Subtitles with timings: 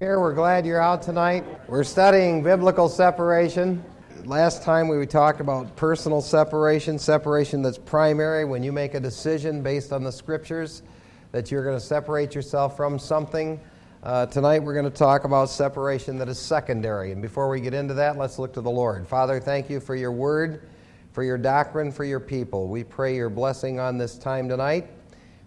[0.00, 1.44] Here, we're glad you're out tonight.
[1.68, 3.84] We're studying biblical separation.
[4.24, 9.62] Last time we talked about personal separation, separation that's primary when you make a decision
[9.62, 10.82] based on the scriptures
[11.30, 13.60] that you're going to separate yourself from something.
[14.02, 17.12] Uh, tonight we're going to talk about separation that is secondary.
[17.12, 19.06] And before we get into that, let's look to the Lord.
[19.06, 20.68] Father, thank you for your word,
[21.12, 22.66] for your doctrine, for your people.
[22.66, 24.88] We pray your blessing on this time tonight.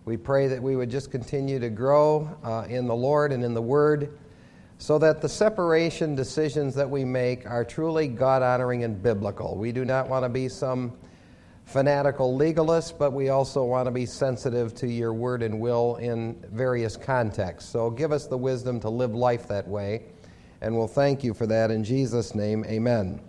[0.05, 3.53] We pray that we would just continue to grow uh, in the Lord and in
[3.53, 4.17] the word
[4.77, 9.57] so that the separation decisions that we make are truly God honoring and biblical.
[9.57, 10.93] We do not want to be some
[11.65, 16.41] fanatical legalist, but we also want to be sensitive to your word and will in
[16.51, 17.69] various contexts.
[17.69, 20.03] So give us the wisdom to live life that way,
[20.61, 22.63] and we'll thank you for that in Jesus' name.
[22.65, 23.19] Amen.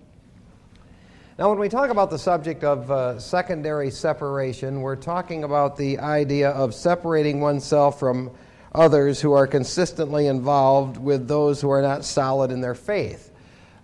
[1.38, 5.98] Now, when we talk about the subject of uh, secondary separation, we're talking about the
[6.00, 8.33] idea of separating oneself from
[8.74, 13.32] others who are consistently involved with those who are not solid in their faith.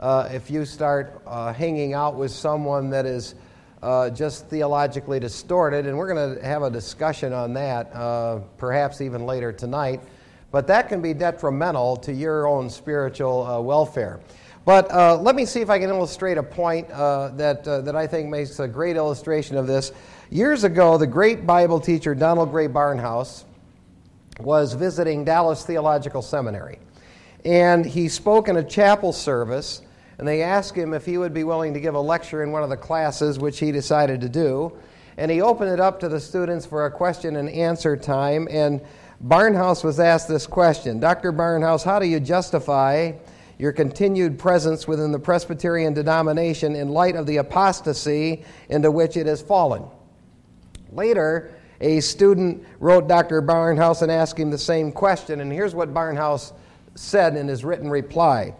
[0.00, 3.34] Uh, if you start uh, hanging out with someone that is
[3.82, 9.00] uh, just theologically distorted, and we're going to have a discussion on that uh, perhaps
[9.00, 10.00] even later tonight,
[10.50, 14.20] but that can be detrimental to your own spiritual uh, welfare.
[14.64, 18.30] But uh, let me see if I can illustrate a point that, that I think
[18.30, 19.92] makes a great illustration of this.
[20.30, 23.44] Years ago, the great Bible teacher Donald Grey Barnhouse,
[24.40, 26.78] was visiting Dallas Theological Seminary.
[27.44, 29.82] And he spoke in a chapel service,
[30.18, 32.62] and they asked him if he would be willing to give a lecture in one
[32.62, 34.72] of the classes, which he decided to do.
[35.16, 38.48] And he opened it up to the students for a question and answer time.
[38.50, 38.80] And
[39.22, 41.32] Barnhouse was asked this question Dr.
[41.32, 43.12] Barnhouse, how do you justify
[43.58, 49.26] your continued presence within the Presbyterian denomination in light of the apostasy into which it
[49.26, 49.84] has fallen?
[50.90, 53.42] Later, a student wrote Dr.
[53.42, 56.52] Barnhouse and asked him the same question, and here's what Barnhouse
[56.94, 58.54] said in his written reply.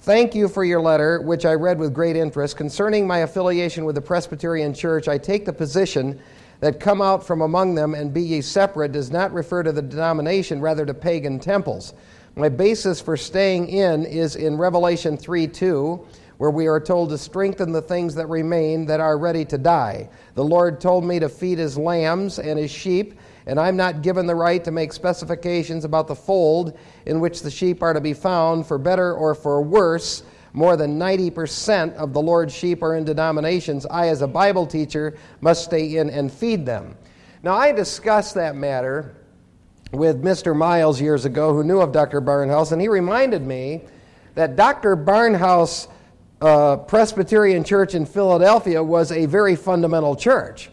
[0.00, 2.56] Thank you for your letter, which I read with great interest.
[2.56, 6.20] Concerning my affiliation with the Presbyterian Church, I take the position
[6.60, 9.82] that come out from among them and be ye separate does not refer to the
[9.82, 11.92] denomination, rather to pagan temples.
[12.36, 16.06] My basis for staying in is in Revelation 3 2
[16.38, 20.08] where we are told to strengthen the things that remain that are ready to die.
[20.34, 24.26] The Lord told me to feed his lambs and his sheep, and I'm not given
[24.26, 28.12] the right to make specifications about the fold in which the sheep are to be
[28.12, 30.24] found, for better or for worse.
[30.52, 33.86] More than 90% of the Lord's sheep are in denominations.
[33.86, 36.96] I, as a Bible teacher, must stay in and feed them.
[37.42, 39.16] Now, I discussed that matter
[39.92, 40.56] with Mr.
[40.56, 42.20] Miles years ago, who knew of Dr.
[42.20, 43.84] Barnhouse, and he reminded me
[44.34, 44.96] that Dr.
[44.96, 45.88] Barnhouse
[46.40, 50.70] uh, Presbyterian Church in Philadelphia was a very fundamental church.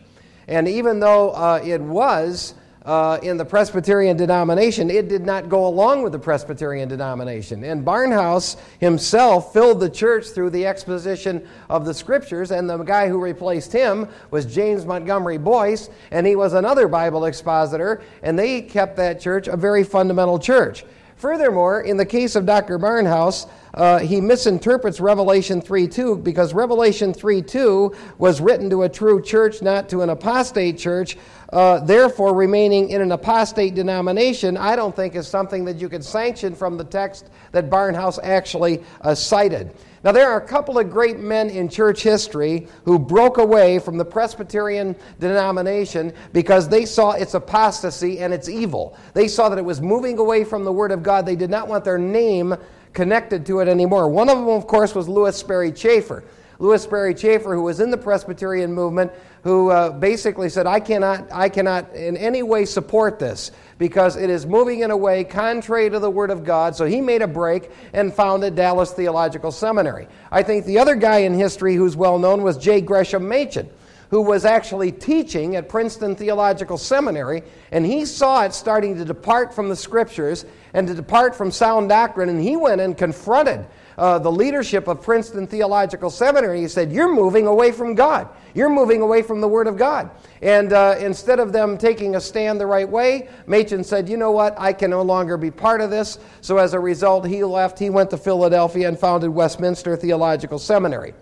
[0.48, 2.54] And even though uh, it was
[2.86, 7.64] uh, in the Presbyterian denomination, it did not go along with the Presbyterian denomination.
[7.64, 13.08] And Barnhouse himself filled the church through the exposition of the scriptures, and the guy
[13.08, 18.62] who replaced him was James Montgomery Boice, and he was another Bible expositor, and they
[18.62, 20.84] kept that church a very fundamental church.
[21.16, 22.78] Furthermore, in the case of Dr.
[22.78, 29.62] Barnhouse, uh, he misinterprets Revelation 3:2 because Revelation 3:2 was written to a true church,
[29.62, 31.18] not to an apostate church.
[31.52, 36.04] Uh, therefore, remaining in an apostate denomination, I don't think is something that you could
[36.04, 39.72] sanction from the text that Barnhouse actually uh, cited.
[40.04, 43.98] Now, there are a couple of great men in church history who broke away from
[43.98, 48.98] the Presbyterian denomination because they saw its apostasy and its evil.
[49.14, 51.26] They saw that it was moving away from the Word of God.
[51.26, 52.56] They did not want their name
[52.94, 54.08] connected to it anymore.
[54.08, 56.24] One of them, of course, was Lewis Sperry Chafer.
[56.60, 59.12] Lewis Sperry Chafer, who was in the Presbyterian movement,
[59.44, 64.30] who uh, basically said, I cannot, I cannot in any way support this because it
[64.30, 66.76] is moving in a way contrary to the Word of God.
[66.76, 70.08] So he made a break and founded Dallas Theological Seminary.
[70.32, 72.80] I think the other guy in history who's well known was J.
[72.80, 73.70] Gresham Machen
[74.14, 77.42] who was actually teaching at Princeton Theological Seminary,
[77.72, 81.90] and he saw it starting to depart from the scriptures and to depart from sound
[81.90, 83.66] doctrine, and he went and confronted
[83.98, 86.62] uh, the leadership of Princeton Theological Seminary.
[86.62, 88.30] He said, You're moving away from God.
[88.54, 90.12] You're moving away from the Word of God.
[90.44, 94.30] And uh, instead of them taking a stand the right way, Machen said, You know
[94.30, 94.54] what?
[94.60, 96.20] I can no longer be part of this.
[96.42, 97.80] So as a result, he left.
[97.80, 101.16] He went to Philadelphia and founded Westminster Theological Seminary.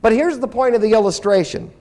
[0.00, 1.72] But here's the point of the illustration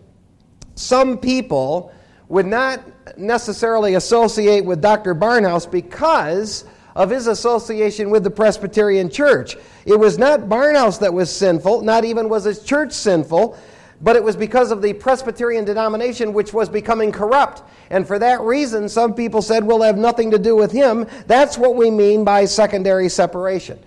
[0.76, 1.92] some people
[2.28, 2.82] would not
[3.18, 5.14] necessarily associate with Dr.
[5.14, 6.66] Barnhouse because
[6.96, 9.58] of his association with the Presbyterian Church.
[9.86, 13.58] It was not Barnhouse that was sinful, not even was his church sinful.
[14.02, 17.62] but it was because of the Presbyterian denomination which was becoming corrupt.
[17.90, 21.06] And for that reason, some people said, we'll have nothing to do with him.
[21.28, 23.80] That's what we mean by secondary separation.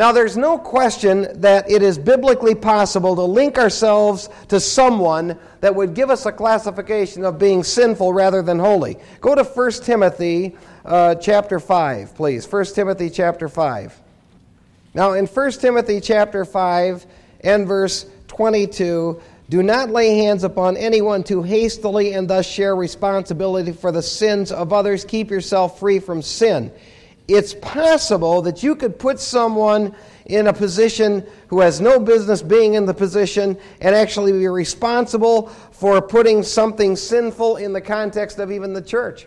[0.00, 5.74] Now, there's no question that it is biblically possible to link ourselves to someone that
[5.74, 8.96] would give us a classification of being sinful rather than holy.
[9.20, 10.56] Go to 1 Timothy
[10.86, 12.50] uh, chapter 5, please.
[12.50, 14.00] 1 Timothy chapter 5.
[14.94, 17.04] Now, in 1 Timothy chapter 5
[17.42, 19.20] and verse 22,
[19.50, 24.50] do not lay hands upon anyone too hastily and thus share responsibility for the sins
[24.50, 25.04] of others.
[25.04, 26.72] Keep yourself free from sin.
[27.28, 29.94] It's possible that you could put someone
[30.26, 35.48] in a position who has no business being in the position and actually be responsible
[35.70, 39.26] for putting something sinful in the context of even the church.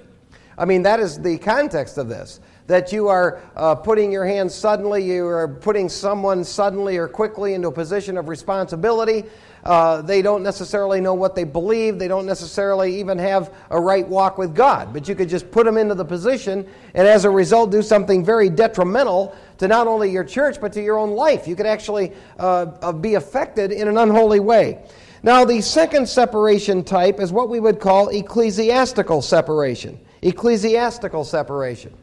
[0.58, 4.56] I mean, that is the context of this that you are uh, putting your hands
[4.56, 9.26] suddenly, you are putting someone suddenly or quickly into a position of responsibility.
[9.64, 11.98] Uh, they don't necessarily know what they believe.
[11.98, 14.92] They don't necessarily even have a right walk with God.
[14.92, 18.26] But you could just put them into the position and as a result do something
[18.26, 21.48] very detrimental to not only your church but to your own life.
[21.48, 24.84] You could actually uh, uh be affected in an unholy way.
[25.26, 29.98] Now, the second separation type is what we would call ecclesiastical separation.
[30.22, 31.94] Ecclesiastical separation.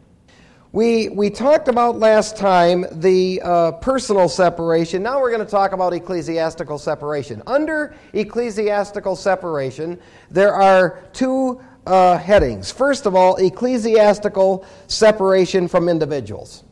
[0.72, 5.02] We, we talked about last time the uh, personal separation.
[5.02, 7.43] Now we're going to talk about ecclesiastical separation.
[7.49, 9.99] Under ecclesiastical separation,
[10.31, 12.70] there are two uh, headings.
[12.70, 16.62] First of all, ecclesiastical separation from individuals.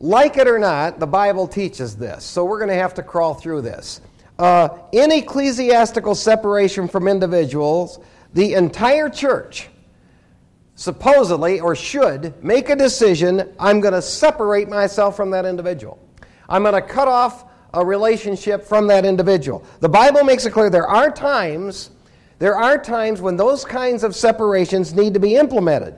[0.00, 3.34] Like it or not, the Bible teaches this, so we're going to have to crawl
[3.34, 4.00] through this.
[4.40, 8.00] Uh, in ecclesiastical separation from individuals,
[8.34, 9.68] the entire church
[10.80, 15.98] supposedly or should make a decision I'm going to separate myself from that individual.
[16.48, 17.44] I'm going to cut off
[17.74, 19.62] a relationship from that individual.
[19.80, 21.90] The Bible makes it clear there are times
[22.38, 25.96] there are times when those kinds of separations need to be implemented.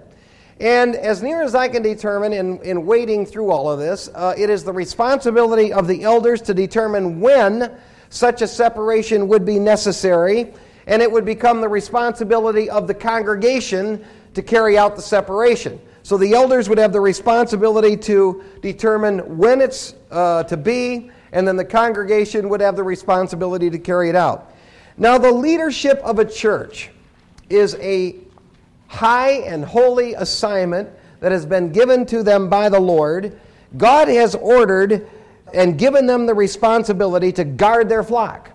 [0.58, 4.34] And as near as I can determine in, in wading through all of this, uh,
[4.36, 7.70] it is the responsibility of the elders to determine when
[8.10, 10.52] such a separation would be necessary,
[10.88, 15.80] and it would become the responsibility of the congregation to carry out the separation.
[16.02, 21.46] So the elders would have the responsibility to determine when it's uh, to be, and
[21.46, 24.52] then the congregation would have the responsibility to carry it out.
[24.96, 26.90] Now, the leadership of a church
[27.48, 28.16] is a
[28.88, 30.90] high and holy assignment
[31.20, 33.38] that has been given to them by the Lord.
[33.76, 35.08] God has ordered
[35.54, 38.50] and given them the responsibility to guard their flock.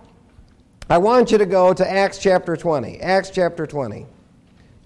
[0.90, 3.00] I want you to go to Acts chapter 20.
[3.00, 4.06] Acts chapter 20.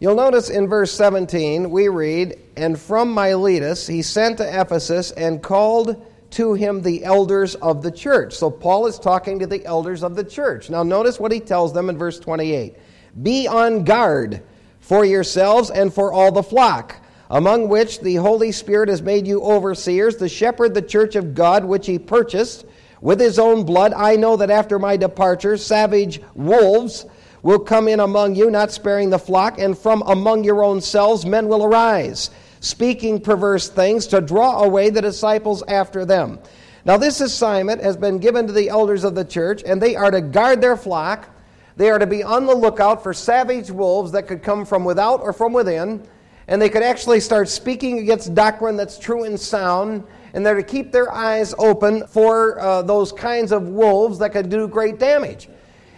[0.03, 5.41] You'll notice in verse 17, we read, And from Miletus he sent to Ephesus and
[5.41, 8.35] called to him the elders of the church.
[8.35, 10.71] So Paul is talking to the elders of the church.
[10.71, 12.75] Now notice what he tells them in verse 28
[13.23, 14.43] Be on guard
[14.81, 16.97] for yourselves and for all the flock,
[17.31, 21.65] among which the Holy Spirit has made you overseers, to shepherd the church of God,
[21.65, 22.67] which he purchased
[23.01, 23.93] with his own blood.
[23.93, 27.07] I know that after my departure, savage wolves
[27.43, 31.27] will come in among you, not sparing the flock, and from among your own selves
[31.27, 32.31] men will arise,
[32.61, 36.39] speaking perverse things to draw away the disciples after them.
[36.85, 40.11] Now, this assignment has been given to the elders of the church, and they are
[40.11, 41.29] to guard their flock.
[41.77, 45.21] They are to be on the lookout for savage wolves that could come from without
[45.21, 46.07] or from within,
[46.49, 50.05] and they could actually start speaking against doctrine that's true and sound,
[50.35, 54.49] and they're to keep their eyes open for uh, those kinds of wolves that could
[54.49, 55.49] do great damage.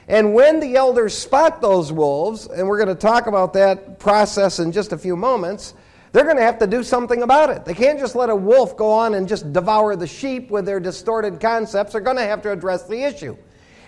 [0.08, 4.58] And when the elders spot those wolves, and we're going to talk about that process
[4.58, 5.75] in just a few moments,
[6.12, 7.64] they're going to have to do something about it.
[7.64, 10.78] They can't just let a wolf go on and just devour the sheep with their
[10.78, 11.92] distorted concepts.
[11.92, 13.37] They're going to have to address the issue.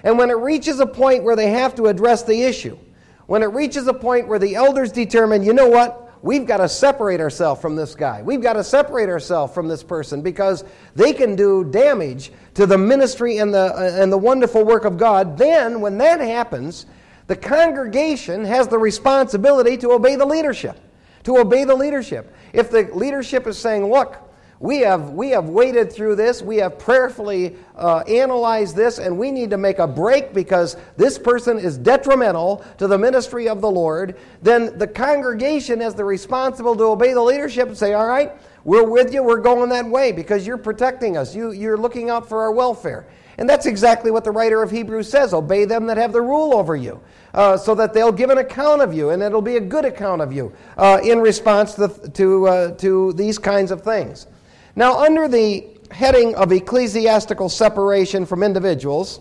[0.02, 2.78] And when it reaches a point where they have to address the issue,
[3.26, 6.68] when it reaches a point where the elders determine, you know what, we've got to
[6.68, 8.22] separate ourselves from this guy.
[8.22, 12.78] We've got to separate ourselves from this person because they can do damage to the
[12.78, 15.36] ministry and the, uh, and the wonderful work of God.
[15.36, 16.86] Then, when that happens,
[17.26, 20.80] the congregation has the responsibility to obey the leadership.
[21.24, 22.34] To obey the leadership.
[22.54, 24.16] If the leadership is saying, look,
[24.58, 26.40] we have, we have waded through this.
[26.40, 31.18] We have prayerfully uh, analyzed this, and we need to make a break because this
[31.18, 34.16] person is detrimental to the ministry of the Lord.
[34.40, 38.32] Then the congregation has the responsible to obey the leadership and say, All right,
[38.66, 39.22] we're with you.
[39.22, 41.36] We're going that way because you're protecting us.
[41.36, 43.06] You, you're looking out for our welfare.
[43.38, 46.52] And that's exactly what the writer of Hebrews says obey them that have the rule
[46.52, 47.00] over you,
[47.32, 50.20] uh, so that they'll give an account of you, and it'll be a good account
[50.20, 54.26] of you uh, in response to, to, uh, to these kinds of things.
[54.74, 59.20] Now, under the heading of ecclesiastical separation from individuals,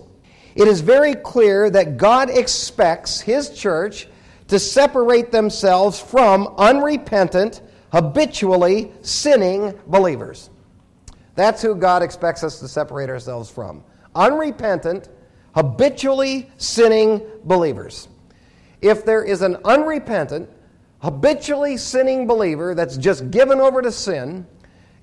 [0.56, 4.08] it is very clear that God expects His church
[4.48, 7.62] to separate themselves from unrepentant,
[7.96, 10.50] habitually sinning believers.
[11.36, 13.86] That's who God expects us to separate ourselves from.
[14.14, 15.08] Unrepentant,
[15.54, 18.10] habitually sinning believers.
[18.82, 20.50] If there is an unrepentant,
[21.00, 24.46] habitually sinning believer that's just given over to sin,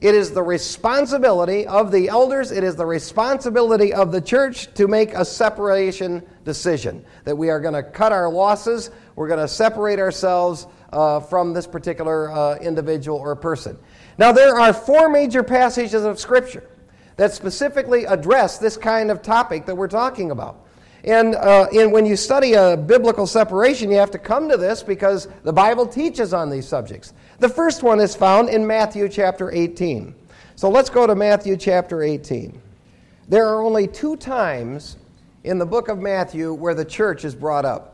[0.02, 4.86] it is the responsibility of the elders, it is the responsibility of the church to
[4.86, 9.48] make a separation decision that we are going to cut our losses, we're going to
[9.48, 13.78] separate ourselves uh, from this particular uh, individual or person.
[14.18, 16.68] Now, there are four major passages of Scripture
[17.16, 20.66] that specifically address this kind of topic that we're talking about.
[21.04, 24.82] And, uh, and when you study a biblical separation, you have to come to this
[24.82, 27.12] because the Bible teaches on these subjects.
[27.40, 30.14] The first one is found in Matthew chapter 18.
[30.54, 32.60] So let's go to Matthew chapter 18.
[33.28, 34.96] There are only two times
[35.42, 37.91] in the book of Matthew where the church is brought up.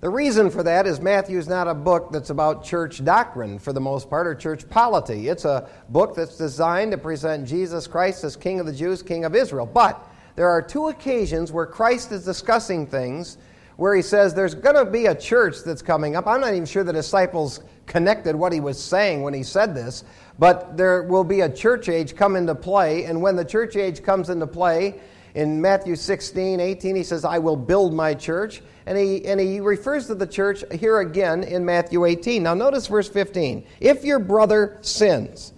[0.00, 3.74] The reason for that is Matthew is not a book that's about church doctrine for
[3.74, 5.28] the most part or church polity.
[5.28, 9.26] It's a book that's designed to present Jesus Christ as King of the Jews, King
[9.26, 9.66] of Israel.
[9.66, 10.02] But
[10.36, 13.36] there are two occasions where Christ is discussing things
[13.76, 16.26] where he says there's going to be a church that's coming up.
[16.26, 20.04] I'm not even sure the disciples connected what he was saying when he said this,
[20.38, 23.04] but there will be a church age come into play.
[23.04, 24.98] And when the church age comes into play,
[25.34, 28.62] in Matthew 16, 18, he says, I will build my church.
[28.86, 32.42] And he, and he refers to the church here again in Matthew 18.
[32.42, 33.64] Now, notice verse 15.
[33.78, 35.52] If your brother sins,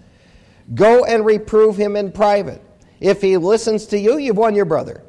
[0.75, 2.62] go and reprove him in private.
[3.00, 5.02] If he listens to you, you've won your brother.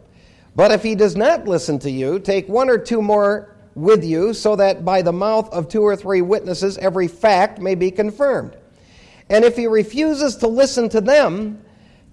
[0.56, 4.34] But if he does not listen to you, take one or two more with you,
[4.34, 8.56] so that by the mouth of two or three witnesses every fact may be confirmed.
[9.30, 11.64] And if he refuses to listen to them,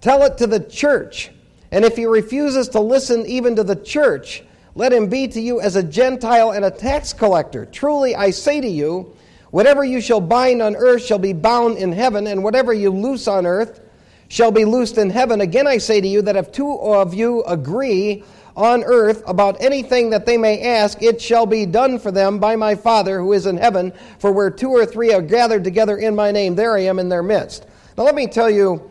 [0.00, 1.30] tell it to the church.
[1.72, 4.42] And if he refuses to listen even to the church,
[4.74, 7.66] let him be to you as a Gentile and a tax collector.
[7.66, 9.14] Truly, I say to you,
[9.50, 13.28] whatever you shall bind on earth shall be bound in heaven, and whatever you loose
[13.28, 13.80] on earth
[14.28, 15.40] shall be loosed in heaven.
[15.40, 18.22] Again, I say to you that if two of you agree
[18.56, 22.56] on earth about anything that they may ask, it shall be done for them by
[22.56, 23.92] my Father who is in heaven.
[24.18, 27.08] For where two or three are gathered together in my name, there I am in
[27.08, 27.66] their midst.
[27.96, 28.90] Now, let me tell you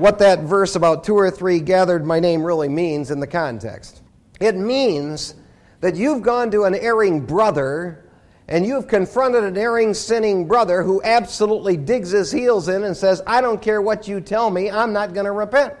[0.00, 4.02] what that verse about two or three gathered my name really means in the context.
[4.40, 5.34] It means
[5.80, 8.04] that you've gone to an erring brother
[8.48, 13.20] and you've confronted an erring, sinning brother who absolutely digs his heels in and says,
[13.26, 15.74] I don't care what you tell me, I'm not going to repent.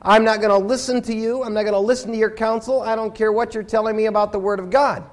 [0.00, 1.44] I'm not going to listen to you.
[1.44, 2.82] I'm not going to listen to your counsel.
[2.82, 5.04] I don't care what you're telling me about the Word of God.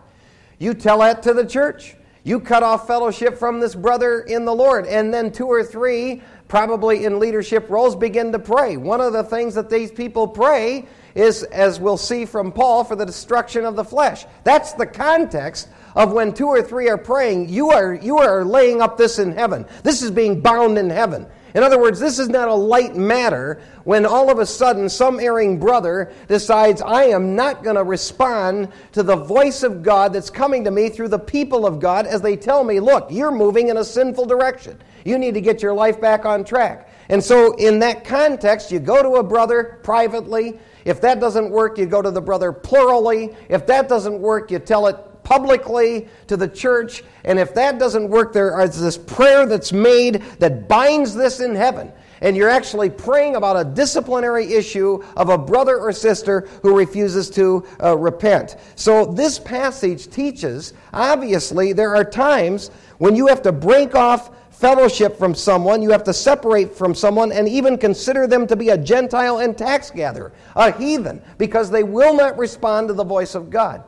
[0.57, 1.95] You tell that to the church.
[2.24, 4.88] You cut off fellowship from this brother in the Lord.
[4.88, 8.75] And then two or three, probably in leadership roles, begin to pray.
[8.75, 12.96] One of the things that these people pray is, as we'll see from Paul, for
[12.96, 14.25] the destruction of the flesh.
[14.44, 18.82] That's the context of when two or three are praying, you are, you are laying
[18.82, 19.65] up this in heaven.
[19.84, 21.27] This is being bound in heaven.
[21.56, 25.20] In other words, this is not a light matter when all of a sudden some
[25.20, 30.29] erring brother decides, I am not going to respond to the voice of God that's
[30.29, 33.70] coming to me through the people of God as they tell me, look, you're moving
[33.70, 34.79] in a sinful direction.
[35.06, 36.89] You need to get your life back on track.
[37.10, 40.60] And so, in that context, you go to a brother privately.
[40.86, 43.36] If that doesn't work, you go to the brother plurally.
[43.50, 47.03] If that doesn't work, you tell it publicly to the church.
[47.24, 51.56] And if that doesn't work, there is this prayer that's made that binds this in
[51.56, 51.91] heaven.
[52.22, 57.29] And you're actually praying about a disciplinary issue of a brother or sister who refuses
[57.32, 58.58] to uh, repent.
[58.75, 65.17] So, this passage teaches obviously, there are times when you have to break off fellowship
[65.17, 68.77] from someone, you have to separate from someone and even consider them to be a
[68.77, 73.49] Gentile and tax gatherer, a heathen, because they will not respond to the voice of
[73.49, 73.81] God.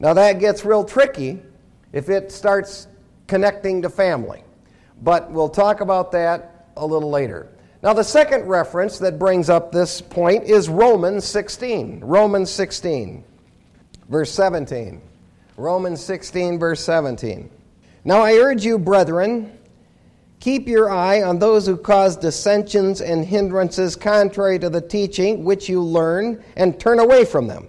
[0.00, 1.40] Now, that gets real tricky
[1.92, 2.88] if it starts
[3.28, 4.42] connecting to family.
[5.02, 7.48] But we'll talk about that a little later.
[7.80, 12.00] Now, the second reference that brings up this point is Romans 16.
[12.00, 13.22] Romans 16,
[14.08, 15.00] verse 17.
[15.56, 17.48] Romans 16, verse 17.
[18.04, 19.58] Now, I urge you, brethren,
[20.42, 25.68] keep your eye on those who cause dissensions and hindrances contrary to the teaching which
[25.68, 27.68] you learn, and turn away from them.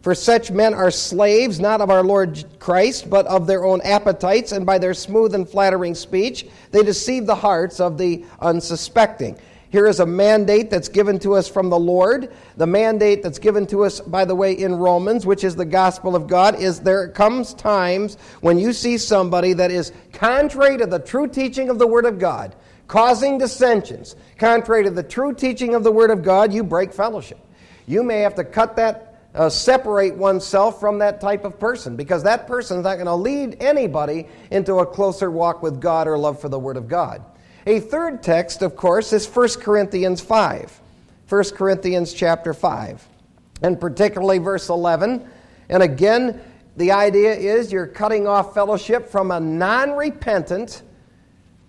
[0.00, 4.52] For such men are slaves, not of our Lord Christ, but of their own appetites,
[4.52, 9.36] and by their smooth and flattering speech, they deceive the hearts of the unsuspecting.
[9.74, 12.32] Here is a mandate that's given to us from the Lord.
[12.56, 16.14] The mandate that's given to us, by the way, in Romans, which is the gospel
[16.14, 21.00] of God, is there comes times when you see somebody that is contrary to the
[21.00, 22.54] true teaching of the Word of God,
[22.86, 27.40] causing dissensions, contrary to the true teaching of the Word of God, you break fellowship.
[27.88, 32.22] You may have to cut that uh, separate oneself from that type of person because
[32.22, 36.16] that person is not going to lead anybody into a closer walk with God or
[36.16, 37.24] love for the Word of God.
[37.66, 40.80] A third text, of course, is 1 Corinthians 5.
[41.28, 43.08] 1 Corinthians chapter 5,
[43.62, 45.26] and particularly verse 11.
[45.70, 46.40] And again,
[46.76, 50.82] the idea is you're cutting off fellowship from a non repentant,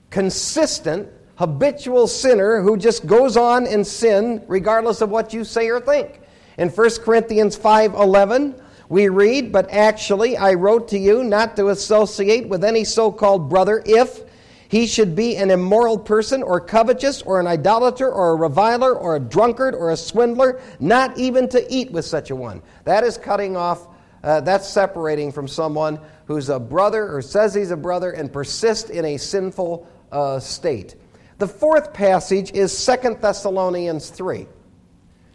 [0.10, 5.80] consistent, habitual sinner who just goes on in sin regardless of what you say or
[5.80, 6.20] think.
[6.58, 8.56] In 1 Corinthians 5:11,
[8.90, 13.82] we read, "But actually I wrote to you not to associate with any so-called brother
[13.86, 14.25] if
[14.76, 19.16] he should be an immoral person or covetous or an idolater or a reviler or
[19.16, 23.18] a drunkard or a swindler, not even to eat with such a one." That is
[23.18, 23.88] cutting off
[24.22, 28.90] uh, that's separating from someone who's a brother or says he's a brother and persists
[28.90, 30.96] in a sinful uh, state.
[31.38, 34.46] The fourth passage is Second Thessalonians 3.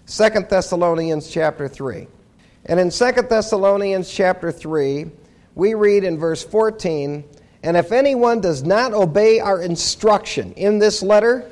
[0.06, 2.08] 2 Thessalonians chapter 3.
[2.66, 5.10] And in 2 Thessalonians chapter 3,
[5.54, 7.24] we read in verse 14,
[7.62, 11.50] And if anyone does not obey our instruction in this letter,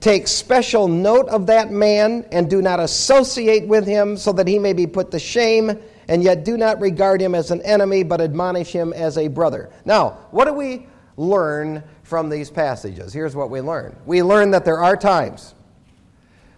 [0.00, 4.58] take special note of that man and do not associate with him so that he
[4.58, 8.20] may be put to shame, and yet do not regard him as an enemy, but
[8.20, 9.70] admonish him as a brother.
[9.84, 13.12] Now, what do we learn from these passages?
[13.12, 15.54] Here's what we learn we learn that there are times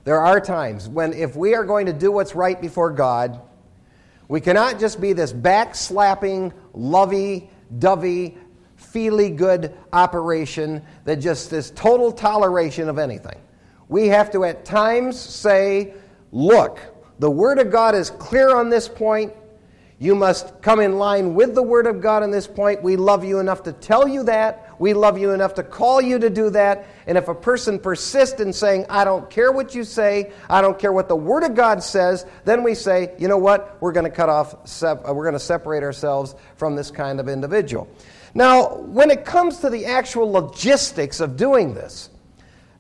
[0.05, 3.41] there are times when, if we are going to do what's right before God,
[4.29, 8.39] we cannot just be this backslapping, lovey, dovey,
[8.91, 13.39] feely good operation that just is total toleration of anything.
[13.89, 15.95] We have to at times say,
[16.33, 16.81] look,
[17.19, 19.33] the Word of God is clear on this point.
[19.99, 22.83] You must come in line with the Word of God on this point.
[22.83, 24.81] We love you enough to tell you that.
[24.81, 26.87] We love you enough to call you to do that.
[27.07, 30.79] And if a person persists in saying, I don't care what you say, I don't
[30.79, 33.77] care what the Word of God says, then we say, you know what?
[33.83, 37.87] We're going to cut off, we're going to separate ourselves from this kind of individual.
[38.35, 42.11] Now, when it comes to the actual logistics of doing this,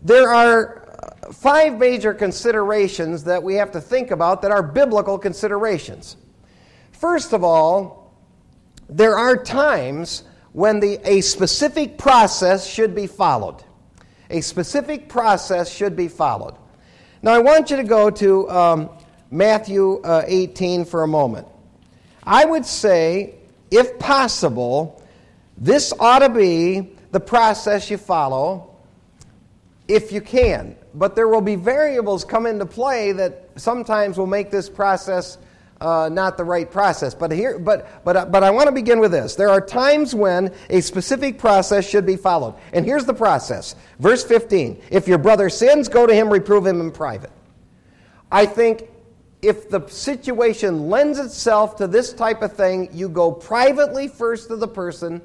[0.03, 0.87] there are
[1.27, 6.17] uh, five major considerations that we have to think about that are biblical considerations.
[6.93, 8.15] First of all,
[8.89, 13.63] there are times when the, a specific process should be followed.
[14.31, 16.57] A specific process should be followed.
[17.23, 18.91] Now, I want you to go to um,
[19.31, 21.47] Matthew uh, 18 for a moment.
[22.23, 23.35] I would say,
[23.71, 25.00] if possible,
[25.61, 28.75] this ought to be the process you follow
[29.89, 30.77] if you can.
[30.95, 35.39] But there will be variables come into play that sometimes will make this process
[35.81, 37.15] uh, not the right process.
[37.15, 39.35] But here, but but but I want to begin with this.
[39.35, 43.77] There are times when a specific process should be followed, and here's the process.
[43.99, 47.31] Verse 15: If your brother sins, go to him, reprove him in private.
[48.31, 48.91] I think
[49.43, 54.57] if the situation lends itself to this type of thing, you go privately first to
[54.57, 55.23] the person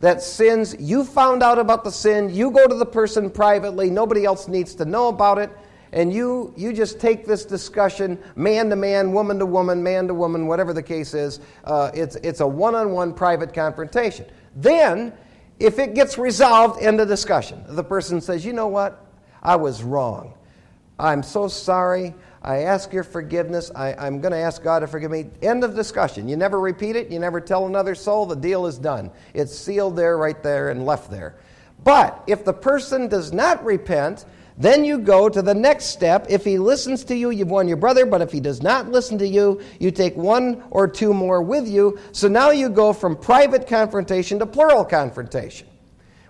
[0.00, 0.76] that sins.
[0.78, 2.34] You found out about the sin.
[2.34, 3.90] You go to the person privately.
[3.90, 5.50] Nobody else needs to know about it
[5.94, 10.14] and you, you just take this discussion man to man, woman to woman, man to
[10.14, 11.38] woman, whatever the case is.
[11.62, 14.26] Uh, it's, it's a one on one private confrontation.
[14.56, 15.12] Then,
[15.60, 19.06] if it gets resolved in the discussion, the person says, You know what?
[19.40, 20.34] I was wrong.
[20.98, 22.12] I'm so sorry.
[22.44, 23.70] I ask your forgiveness.
[23.74, 25.30] I, am going to ask God to forgive me.
[25.40, 26.28] End of discussion.
[26.28, 27.10] You never repeat it.
[27.10, 28.26] You never tell another soul.
[28.26, 29.10] The deal is done.
[29.32, 31.36] It's sealed there, right there, and left there.
[31.82, 34.26] But if the person does not repent,
[34.58, 36.26] then you go to the next step.
[36.28, 39.16] If he listens to you, you've won your brother, but if he does not listen
[39.18, 41.98] to you, you take one or two more with you.
[42.12, 45.66] So now you go from private confrontation to plural confrontation,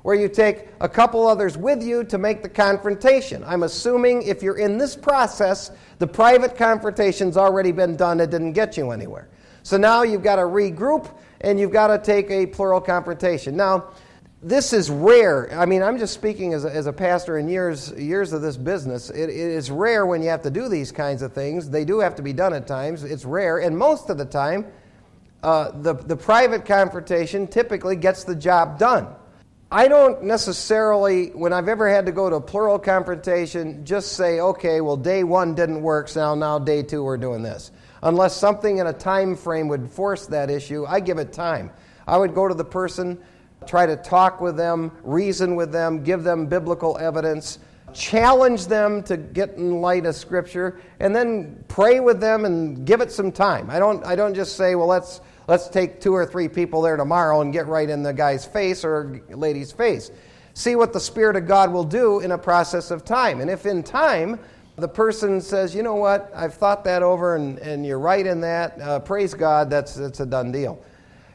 [0.04, 3.42] where you take a couple others with you to make the confrontation.
[3.42, 8.52] I'm assuming if you're in this process, the private confrontation's already been done, it didn't
[8.52, 9.30] get you anywhere.
[9.62, 13.56] So now you've got to regroup and you've got to take a plural confrontation.
[13.56, 13.92] Now,
[14.42, 15.50] this is rare.
[15.58, 18.58] I mean, I'm just speaking as a, as a pastor in years, years of this
[18.58, 19.08] business.
[19.08, 21.70] It, it is rare when you have to do these kinds of things.
[21.70, 23.04] They do have to be done at times.
[23.04, 23.60] It's rare.
[23.60, 24.66] And most of the time,
[25.42, 29.06] uh, the, the private confrontation typically gets the job done.
[29.70, 34.40] I don't necessarily, when I've ever had to go to a plural confrontation, just say,
[34.40, 37.72] okay, well, day one didn't work, so now day two we're doing this.
[38.02, 41.70] Unless something in a time frame would force that issue, I give it time.
[42.06, 43.18] I would go to the person
[43.66, 47.58] try to talk with them, reason with them, give them biblical evidence,
[47.92, 53.00] challenge them to get in light of Scripture, and then pray with them and give
[53.00, 53.70] it some time.
[53.70, 56.96] I don't, I don't just say, well, let's, let's take two or three people there
[56.96, 60.10] tomorrow and get right in the guy's face or lady's face.
[60.54, 63.40] See what the Spirit of God will do in a process of time.
[63.40, 64.38] And if in time
[64.76, 68.40] the person says, you know what, I've thought that over and, and you're right in
[68.40, 70.82] that, uh, praise God, that's, that's a done deal.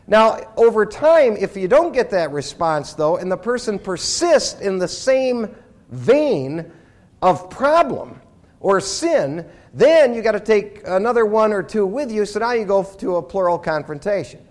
[0.08, 4.80] Now, over time, if you don't get that response, though, and the person persists in
[4.80, 5.56] the same
[5.89, 6.72] vein
[7.22, 8.19] of problem
[8.60, 12.52] or sin, then you got to take another one or two with you, so now
[12.52, 14.41] you go to a plural confrontation.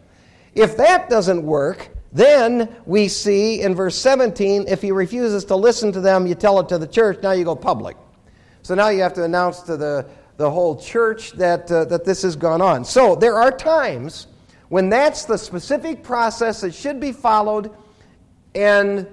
[0.54, 5.92] If that doesn't work, then we see in verse 17 if he refuses to listen
[5.92, 7.96] to them, you tell it to the church, now you go public.
[8.62, 12.22] So now you have to announce to the, the whole church that, uh, that this
[12.22, 12.84] has gone on.
[12.84, 14.28] So there are times
[14.68, 17.74] when that's the specific process that should be followed,
[18.54, 19.06] and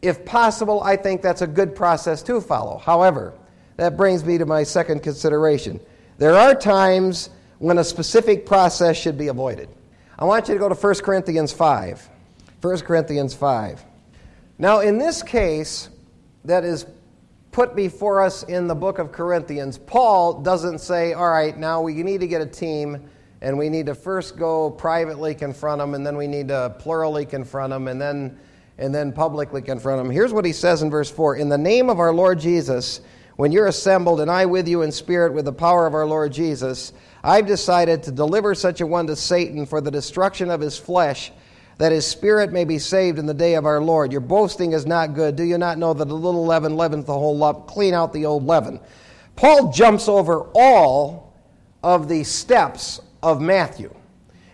[0.00, 2.78] if possible, I think that's a good process to follow.
[2.78, 3.34] However,
[3.78, 5.80] that brings me to my second consideration.
[6.18, 9.68] There are times when a specific process should be avoided.
[10.18, 12.08] I want you to go to 1 Corinthians 5.
[12.60, 13.84] 1 Corinthians 5.
[14.58, 15.90] Now, in this case
[16.44, 16.86] that is
[17.52, 22.02] put before us in the book of Corinthians, Paul doesn't say, all right, now we
[22.02, 23.08] need to get a team
[23.40, 27.24] and we need to first go privately confront them and then we need to plurally
[27.24, 28.36] confront them and then,
[28.76, 30.10] and then publicly confront them.
[30.10, 33.02] Here's what he says in verse 4 In the name of our Lord Jesus,
[33.38, 36.32] when you're assembled and I with you in spirit with the power of our Lord
[36.32, 40.76] Jesus, I've decided to deliver such a one to Satan for the destruction of his
[40.76, 41.30] flesh
[41.76, 44.10] that his spirit may be saved in the day of our Lord.
[44.10, 45.36] Your boasting is not good.
[45.36, 47.68] Do you not know that a little leaven leavens the whole lump?
[47.68, 48.80] Clean out the old leaven.
[49.36, 51.32] Paul jumps over all
[51.84, 53.94] of the steps of Matthew.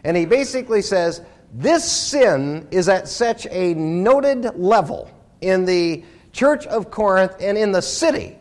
[0.05, 1.23] And he basically says,
[1.55, 7.73] This sin is at such a noted level in the church of Corinth and in
[7.73, 8.37] the city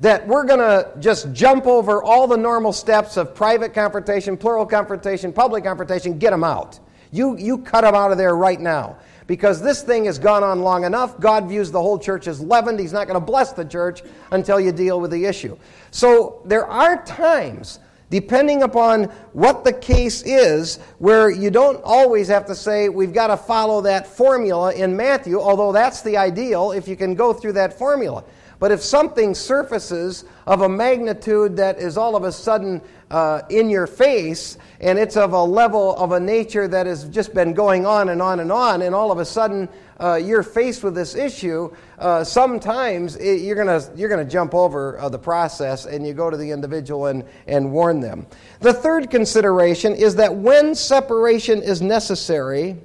[0.00, 4.64] that we're going to just jump over all the normal steps of private confrontation, plural
[4.64, 6.78] confrontation, public confrontation, get them out.
[7.10, 8.98] You, you cut them out of there right now.
[9.26, 11.20] Because this thing has gone on long enough.
[11.20, 12.80] God views the whole church as leavened.
[12.80, 15.58] He's not going to bless the church until you deal with the issue.
[15.90, 22.46] So there are times, depending upon what the case is, where you don't always have
[22.46, 26.88] to say, we've got to follow that formula in Matthew, although that's the ideal if
[26.88, 28.24] you can go through that formula.
[28.58, 33.70] But if something surfaces of a magnitude that is all of a sudden uh, in
[33.70, 37.86] your face, and it's of a level of a nature that has just been going
[37.86, 39.68] on and on and on, and all of a sudden
[40.00, 44.98] uh, you're faced with this issue, uh, sometimes it, you're going you're gonna jump over
[44.98, 48.26] uh, the process and you go to the individual and, and warn them.
[48.60, 52.76] The third consideration is that when separation is necessary,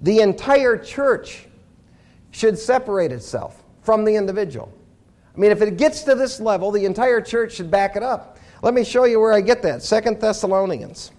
[0.00, 1.46] the entire church
[2.32, 4.75] should separate itself from the individual.
[5.36, 8.38] I mean, if it gets to this level, the entire church should back it up.
[8.62, 9.82] Let me show you where I get that.
[9.82, 11.10] Second Thessalonians.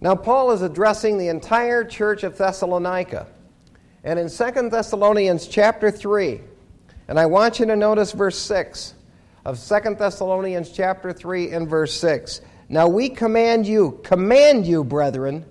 [0.00, 3.28] Now, Paul is addressing the entire church of Thessalonica.
[4.02, 6.40] And in Second Thessalonians chapter 3,
[7.06, 8.94] and I want you to notice verse 6
[9.44, 12.40] of Second Thessalonians chapter 3 and verse 6.
[12.68, 15.44] Now we command you, command you, brethren,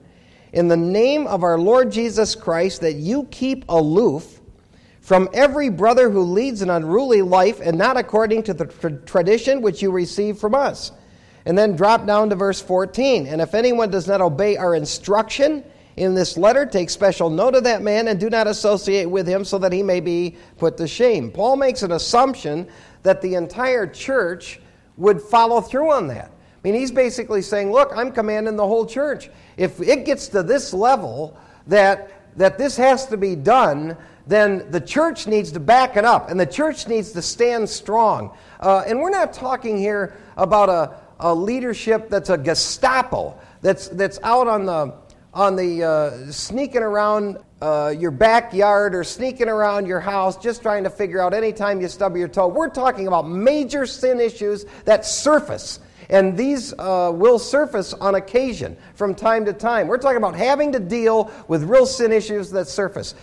[0.51, 4.38] in the name of our Lord Jesus Christ, that you keep aloof
[5.09, 9.59] from every brother who leads an unruly life and not according to the tra- tradition
[9.59, 10.91] which you receive from us.
[11.47, 13.25] And then drop down to verse 14.
[13.25, 15.63] And if anyone does not obey our instruction
[15.97, 19.43] in this letter, take special note of that man and do not associate with him
[19.43, 21.31] so that he may be put to shame.
[21.31, 22.67] Paul makes an assumption
[23.01, 24.61] that the entire church
[24.97, 26.27] would follow through on that.
[26.27, 29.31] I mean, he's basically saying, Look, I'm commanding the whole church.
[29.57, 33.97] If it gets to this level that, that this has to be done,
[34.29, 38.37] then the church needs to back it up and the church needs to stand strong.
[38.59, 44.19] Uh, and we're not talking here about a, a leadership that's a Gestapo, that's, that's
[44.21, 44.93] out on the,
[45.33, 50.83] on the uh, sneaking around uh, your backyard or sneaking around your house just trying
[50.83, 52.47] to figure out any time you stub your toe.
[52.47, 55.79] We're talking about major sin issues that surface.
[56.09, 59.87] And these uh, will surface on occasion from time to time.
[59.87, 63.13] We're talking about having to deal with real sin issues that surface.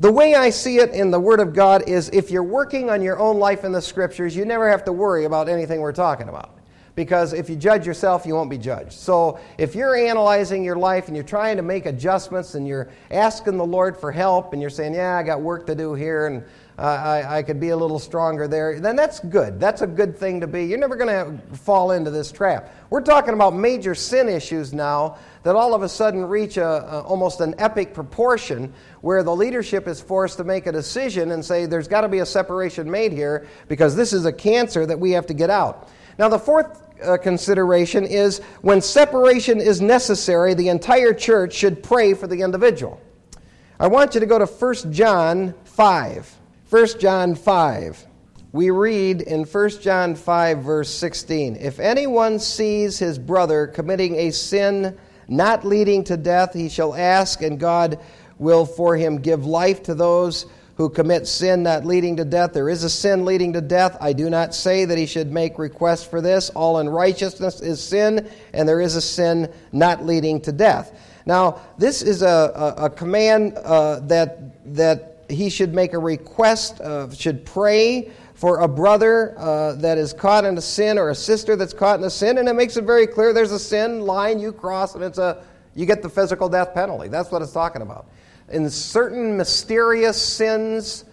[0.00, 3.02] The way I see it in the Word of God is if you're working on
[3.02, 6.28] your own life in the Scriptures, you never have to worry about anything we're talking
[6.28, 6.58] about.
[6.94, 8.92] Because if you judge yourself, you won't be judged.
[8.92, 13.56] So if you're analyzing your life and you're trying to make adjustments and you're asking
[13.56, 16.44] the Lord for help and you're saying, Yeah, I got work to do here and
[16.78, 19.60] I, I could be a little stronger there, then that's good.
[19.60, 20.64] That's a good thing to be.
[20.64, 22.74] You're never going to fall into this trap.
[22.88, 27.00] We're talking about major sin issues now that all of a sudden reach a, a,
[27.02, 31.66] almost an epic proportion where the leadership is forced to make a decision and say
[31.66, 35.10] there's got to be a separation made here because this is a cancer that we
[35.10, 35.88] have to get out.
[36.18, 42.14] Now, the fourth uh, consideration is when separation is necessary, the entire church should pray
[42.14, 43.00] for the individual.
[43.78, 46.38] I want you to go to 1 John 5.
[46.72, 48.06] 1 John 5.
[48.52, 54.30] we read in 1 John 5, verse 16 If anyone sees his brother committing a
[54.30, 54.96] sin
[55.28, 58.00] not leading to death, he shall ask, and God
[58.38, 62.54] will for him give life to those who commit sin not leading to death.
[62.54, 63.98] There is a sin leading to death.
[64.00, 66.48] I do not say that he should make request for this.
[66.48, 70.98] All unrighteousness is sin, and there is a sin not leading to death.
[71.26, 72.26] Now, this is a,
[72.78, 78.60] a, a command uh, that, that he should make a request, uh, should pray for
[78.60, 82.04] a brother uh, that is caught in a sin or a sister that's caught in
[82.04, 85.04] a sin, and it makes it very clear there's a sin line you cross, and
[85.04, 87.08] it's a you get the physical death penalty.
[87.08, 88.06] That's what it's talking about.
[88.50, 91.04] In certain mysterious sins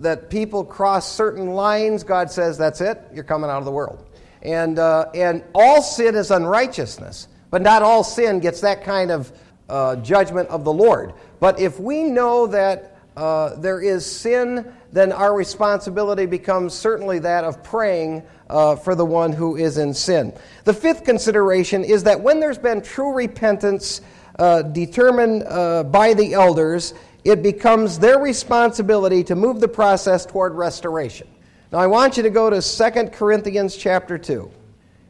[0.00, 3.00] that people cross certain lines, God says, "That's it.
[3.12, 4.04] You're coming out of the world."
[4.42, 9.32] And uh, and all sin is unrighteousness, but not all sin gets that kind of
[9.68, 11.12] uh, judgment of the Lord.
[11.38, 17.44] But if we know that uh, there is sin then our responsibility becomes certainly that
[17.44, 20.32] of praying uh, for the one who is in sin.
[20.64, 24.02] The fifth consideration is that when there's been true repentance
[24.38, 26.92] uh, determined uh, by the elders,
[27.24, 31.26] it becomes their responsibility to move the process toward restoration.
[31.72, 34.50] Now, I want you to go to 2 Corinthians chapter 2.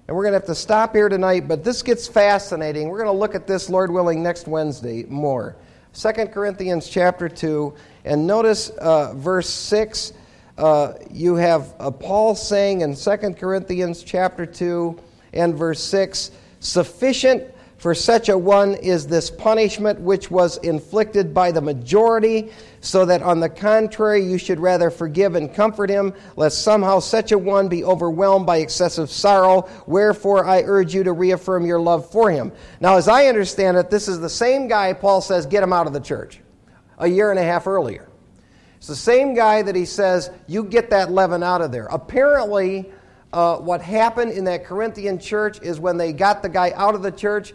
[0.06, 2.88] And we're going to have to stop here tonight, but this gets fascinating.
[2.88, 5.56] We're going to look at this, Lord willing, next Wednesday more.
[5.94, 7.74] 2 Corinthians chapter 2.
[8.04, 10.12] And notice uh, verse 6.
[10.56, 14.98] Uh, you have uh, Paul saying in 2 Corinthians chapter 2
[15.32, 17.42] and verse 6 Sufficient
[17.82, 23.22] for such a one is this punishment which was inflicted by the majority, so that
[23.22, 27.68] on the contrary you should rather forgive and comfort him, lest somehow such a one
[27.68, 29.68] be overwhelmed by excessive sorrow.
[29.86, 32.52] Wherefore I urge you to reaffirm your love for him.
[32.80, 35.86] Now, as I understand it, this is the same guy Paul says, get him out
[35.86, 36.40] of the church
[36.98, 38.08] a year and a half earlier.
[38.78, 41.86] It's the same guy that he says, you get that leaven out of there.
[41.86, 42.90] Apparently,
[43.32, 47.02] uh, what happened in that Corinthian church is when they got the guy out of
[47.02, 47.54] the church,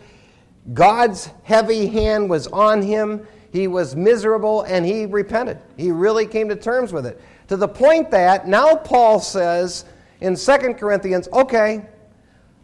[0.74, 3.28] God's heavy hand was on him.
[3.58, 5.58] He was miserable and he repented.
[5.78, 7.20] He really came to terms with it.
[7.48, 9.86] To the point that now Paul says
[10.22, 11.88] in 2 Corinthians, okay,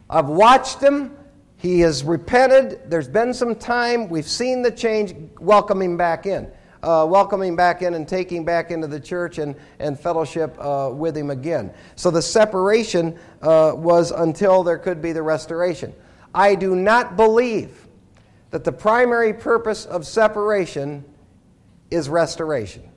[0.10, 1.18] I've watched him.
[1.58, 2.92] He has repented.
[2.92, 4.08] There's been some time.
[4.08, 5.16] We've seen the change.
[5.40, 6.52] Welcome him back in
[6.84, 11.16] uh, welcoming back in and taking back into the church and, and fellowship uh, with
[11.16, 11.74] him again.
[11.96, 15.94] So the separation uh, was until there could be the restoration.
[16.36, 17.83] I do not believe
[18.54, 21.04] that the primary purpose of separation
[21.90, 22.88] is restoration.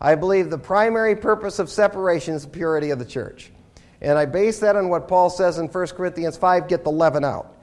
[0.00, 3.50] I believe the primary purpose of separation is the purity of the church.
[4.00, 7.24] And I base that on what Paul says in 1 Corinthians 5 get the leaven
[7.24, 7.56] out.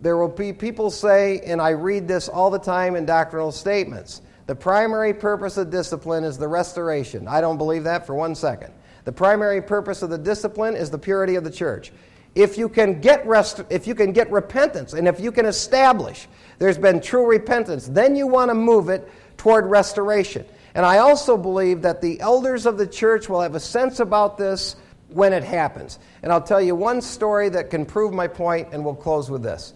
[0.00, 4.22] There will be people say, and I read this all the time in doctrinal statements
[4.46, 7.26] the primary purpose of discipline is the restoration.
[7.26, 8.72] I don't believe that for one second.
[9.04, 11.90] The primary purpose of the discipline is the purity of the church.
[12.36, 16.28] If you can get rest, if you can get repentance, and if you can establish
[16.58, 20.44] there's been true repentance, then you want to move it toward restoration.
[20.74, 24.36] And I also believe that the elders of the church will have a sense about
[24.36, 24.76] this
[25.08, 25.98] when it happens.
[26.22, 29.42] And I'll tell you one story that can prove my point, and we'll close with
[29.42, 29.72] this.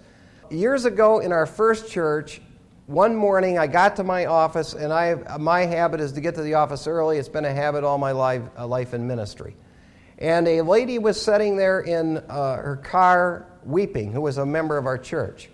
[0.50, 2.42] Years ago in our first church,
[2.86, 6.42] one morning I got to my office, and I, my habit is to get to
[6.42, 7.16] the office early.
[7.16, 9.54] It's been a habit all my life, life in ministry.
[10.20, 14.76] And a lady was sitting there in uh, her car weeping, who was a member
[14.76, 15.48] of our church.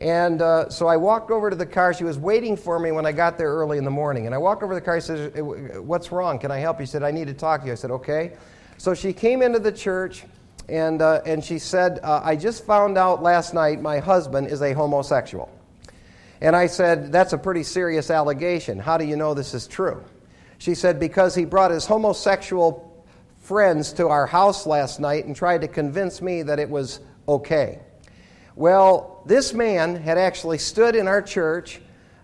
[0.00, 1.94] And uh, so I walked over to the car.
[1.94, 4.26] She was waiting for me when I got there early in the morning.
[4.26, 4.96] And I walked over to the car.
[4.96, 6.38] I said, What's wrong?
[6.38, 6.86] Can I help you?
[6.86, 7.72] She said, I need to talk to you.
[7.72, 8.32] I said, Okay.
[8.78, 10.24] So she came into the church
[10.68, 14.60] and, uh, and she said, uh, I just found out last night my husband is
[14.60, 15.48] a homosexual.
[16.40, 18.80] And I said, That's a pretty serious allegation.
[18.80, 20.04] How do you know this is true?
[20.58, 22.91] She said, Because he brought his homosexual
[23.42, 27.80] friends to our house last night and tried to convince me that it was okay.
[28.54, 31.80] Well, this man had actually stood in our church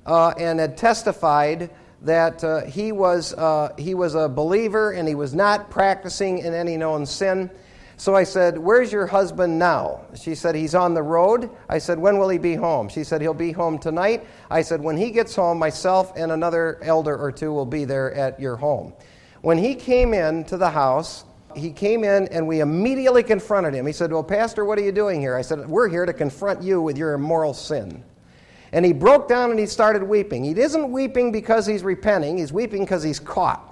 [0.07, 1.71] uh, and had testified
[2.03, 6.55] that uh, he, was, uh, he was a believer and he was not practicing in
[6.55, 7.51] any known sin.
[7.97, 10.03] So I said, Where's your husband now?
[10.15, 11.51] She said, He's on the road.
[11.69, 12.89] I said, When will he be home?
[12.89, 14.25] She said, He'll be home tonight.
[14.49, 18.15] I said, When he gets home, myself and another elder or two will be there
[18.15, 18.93] at your home.
[19.41, 21.25] When he came in to the house,
[21.55, 23.87] he came in and we immediately confronted him.
[23.87, 25.37] He said, Well, Pastor, what are you doing here?
[25.37, 28.05] I said, We're here to confront you with your immoral sin.
[28.73, 30.45] And he broke down and he started weeping.
[30.45, 33.65] He isn't weeping because he's repenting, he's weeping because he's caught.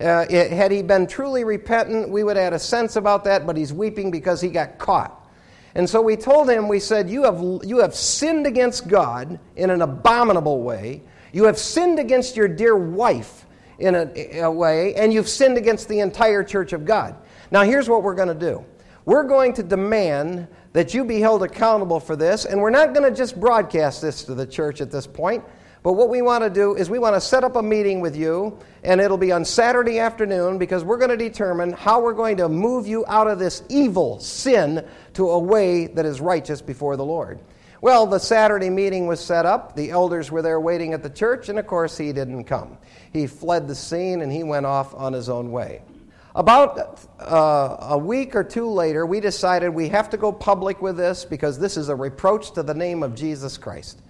[0.00, 3.46] Uh, it, had he been truly repentant, we would have had a sense about that,
[3.46, 5.28] but he's weeping because he got caught.
[5.74, 9.70] And so we told him, we said, you have, you have sinned against God in
[9.70, 11.02] an abominable way.
[11.32, 13.44] You have sinned against your dear wife
[13.78, 17.16] in a, a way, and you've sinned against the entire church of God.
[17.50, 18.64] Now, here's what we're going to do
[19.04, 23.08] we're going to demand that you be held accountable for this, and we're not going
[23.08, 25.42] to just broadcast this to the church at this point.
[25.82, 28.16] But what we want to do is we want to set up a meeting with
[28.16, 32.36] you, and it'll be on Saturday afternoon because we're going to determine how we're going
[32.38, 36.96] to move you out of this evil sin to a way that is righteous before
[36.96, 37.38] the Lord.
[37.80, 39.76] Well, the Saturday meeting was set up.
[39.76, 42.76] The elders were there waiting at the church, and of course, he didn't come.
[43.12, 45.82] He fled the scene and he went off on his own way.
[46.34, 50.96] About uh, a week or two later, we decided we have to go public with
[50.96, 54.00] this because this is a reproach to the name of Jesus Christ.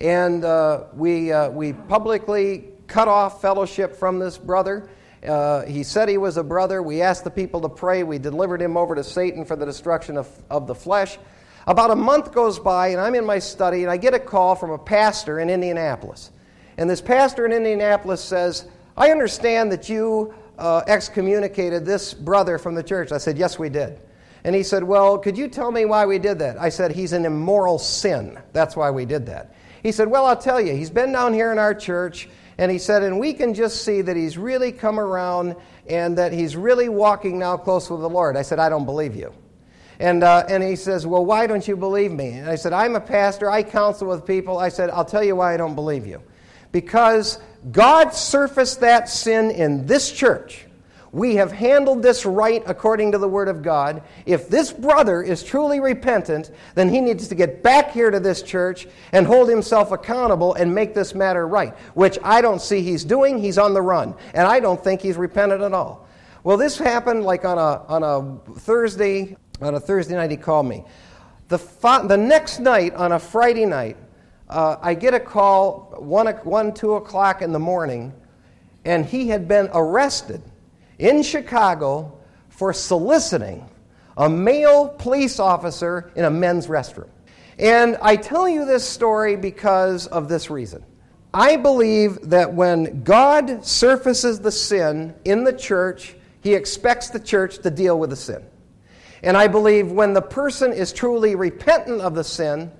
[0.00, 4.88] And uh, we, uh, we publicly cut off fellowship from this brother.
[5.26, 6.82] Uh, he said he was a brother.
[6.82, 8.02] We asked the people to pray.
[8.04, 11.18] We delivered him over to Satan for the destruction of, of the flesh.
[11.68, 14.56] About a month goes by, and I'm in my study, and I get a call
[14.56, 16.30] from a pastor in Indianapolis.
[16.78, 18.64] And this pastor in Indianapolis says,
[18.96, 23.12] I understand that you uh, excommunicated this brother from the church.
[23.12, 24.00] I said, Yes, we did.
[24.44, 26.58] And he said, Well, could you tell me why we did that?
[26.58, 28.38] I said, He's an immoral sin.
[28.54, 29.54] That's why we did that.
[29.82, 32.78] He said, Well, I'll tell you, he's been down here in our church, and he
[32.78, 35.54] said, And we can just see that he's really come around
[35.86, 38.38] and that he's really walking now close with the Lord.
[38.38, 39.34] I said, I don't believe you.
[39.98, 42.30] And, uh, and he says, Well, why don't you believe me?
[42.30, 43.50] And I said, I'm a pastor.
[43.50, 44.58] I counsel with people.
[44.58, 46.22] I said, I'll tell you why I don't believe you.
[46.70, 47.40] Because
[47.72, 50.68] God surfaced that sin in this church
[51.12, 54.02] we have handled this right according to the Word of God.
[54.26, 58.42] If this brother is truly repentant, then he needs to get back here to this
[58.42, 63.04] church and hold himself accountable and make this matter right, which I don't see he's
[63.04, 63.38] doing.
[63.38, 64.14] He's on the run.
[64.34, 66.06] And I don't think he's repentant at all.
[66.44, 69.36] Well, this happened like on a, on a Thursday.
[69.60, 70.84] On a Thursday night, he called me.
[71.48, 71.58] The,
[72.06, 73.96] the next night, on a Friday night,
[74.48, 78.12] uh, I get a call, 1, 1, 2 o'clock in the morning,
[78.84, 80.42] and he had been arrested
[80.98, 82.18] in Chicago
[82.48, 83.68] for soliciting
[84.16, 87.08] a male police officer in a men's restroom.
[87.58, 90.84] And I tell you this story because of this reason.
[91.34, 97.58] I believe that when God surfaces the sin in the church, he expects the church
[97.58, 98.44] to deal with the sin.
[99.22, 102.70] And I believe when the person is truly repentant of the sin,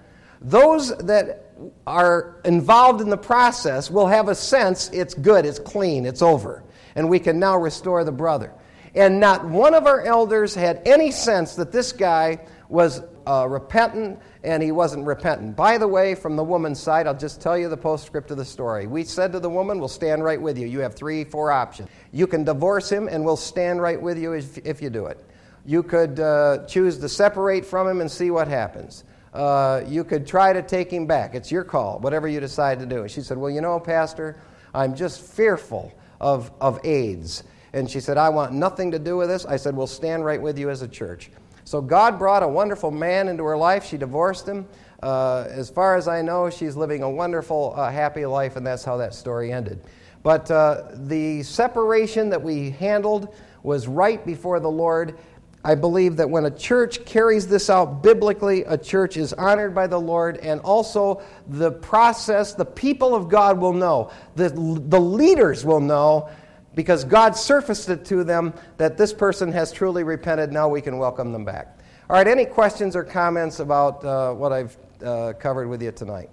[0.40, 1.53] those that
[1.87, 6.62] are involved in the process will have a sense it's good, it's clean, it's over
[6.98, 8.53] and we can now restore the brother.
[8.94, 14.18] And not one of our elders had any sense that this guy was uh, repentant
[14.42, 15.55] and he wasn't repentant.
[15.55, 18.44] By the way, from the woman's side, I'll just tell you the postscript of the
[18.44, 18.88] story.
[18.88, 20.66] We said to the woman, We'll stand right with you.
[20.66, 21.88] You have three, four options.
[22.11, 25.24] You can divorce him, and we'll stand right with you if, if you do it.
[25.68, 29.04] You could uh, choose to separate from him and see what happens.
[29.35, 31.35] Uh, you could try to take him back.
[31.35, 33.02] It's your call, whatever you decide to do.
[33.02, 34.40] And she said, Well, you know, Pastor,
[34.72, 37.44] I'm just fearful of, of AIDS.
[37.74, 39.44] And she said, I want nothing to do with this.
[39.44, 41.31] I said, We'll stand right with you as a church.
[41.64, 43.85] So God brought a wonderful man into her life.
[43.85, 44.66] She divorced him.
[45.02, 48.85] Uh, as far as I know, she's living a wonderful, uh, happy life, and that's
[48.85, 49.81] how that story ended.
[50.22, 55.18] But uh, the separation that we handled was right before the Lord.
[55.64, 59.87] I believe that when a church carries this out biblically, a church is honored by
[59.87, 65.64] the Lord, and also the process, the people of God will know, the, the leaders
[65.64, 66.31] will know,
[66.75, 70.53] because God surfaced it to them that this person has truly repented.
[70.53, 71.81] Now we can welcome them back.
[72.09, 76.31] All right, any questions or comments about uh, what I've uh, covered with you tonight?